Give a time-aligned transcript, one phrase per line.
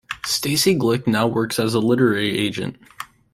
[0.25, 2.75] Stacey Glick now works as a literary agent.